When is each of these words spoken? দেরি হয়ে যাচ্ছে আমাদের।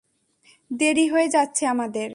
দেরি 0.71 1.05
হয়ে 1.09 1.27
যাচ্ছে 1.29 1.63
আমাদের। 1.67 2.09